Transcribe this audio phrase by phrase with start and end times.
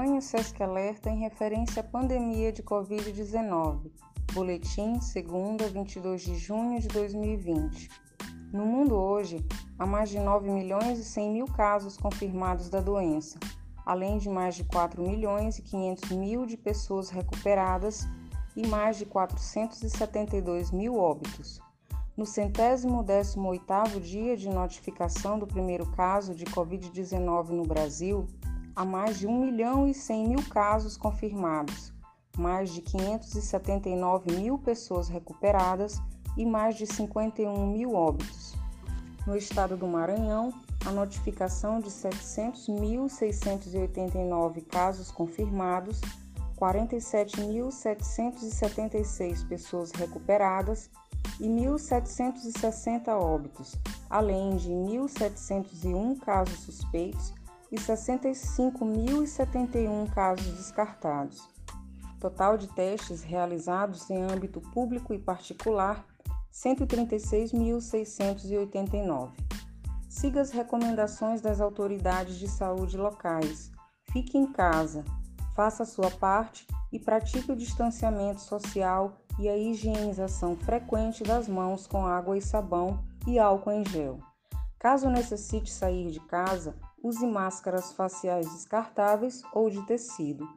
[0.00, 3.90] Campanha SESC Alerta em referência à pandemia de Covid-19.
[4.32, 7.90] Boletim, segunda, 22 de junho de 2020.
[8.50, 9.44] No mundo hoje,
[9.78, 13.38] há mais de 9 milhões e 100 mil casos confirmados da doença,
[13.84, 18.08] além de mais de 4 milhões e 500 mil de pessoas recuperadas
[18.56, 21.60] e mais de 472 mil óbitos.
[22.16, 28.26] No centésimo décimo oitavo dia de notificação do primeiro caso de Covid-19 no Brasil,
[28.80, 31.92] há mais de 1 milhão e 100 mil casos confirmados,
[32.38, 36.00] mais de 579 mil pessoas recuperadas
[36.34, 38.54] e mais de 51 mil óbitos.
[39.26, 40.50] No estado do Maranhão,
[40.86, 46.00] a notificação de 700.689 casos confirmados,
[46.58, 50.88] 47.776 pessoas recuperadas
[51.38, 53.76] e 1.760 óbitos,
[54.08, 57.38] além de 1.701 casos suspeitos
[57.70, 61.48] e 65.071 casos descartados.
[62.18, 66.04] Total de testes realizados em âmbito público e particular,
[66.52, 69.30] 136.689.
[70.08, 73.70] Siga as recomendações das autoridades de saúde locais.
[74.12, 75.04] Fique em casa,
[75.54, 81.86] faça a sua parte e pratique o distanciamento social e a higienização frequente das mãos
[81.86, 84.18] com água e sabão e álcool em gel.
[84.78, 90.48] Caso necessite sair de casa, use máscaras faciais descartáveis ou de tecido.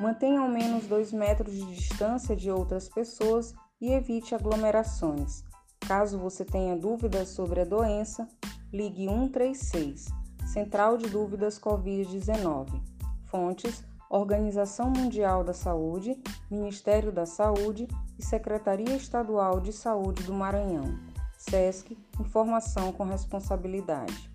[0.00, 5.44] Mantenha ao menos 2 metros de distância de outras pessoas e evite aglomerações.
[5.80, 8.28] Caso você tenha dúvidas sobre a doença,
[8.72, 10.06] ligue 136,
[10.46, 12.80] Central de Dúvidas Covid-19.
[13.26, 17.86] Fontes: Organização Mundial da Saúde, Ministério da Saúde
[18.18, 20.98] e Secretaria Estadual de Saúde do Maranhão.
[21.36, 24.31] SESC Informação com Responsabilidade.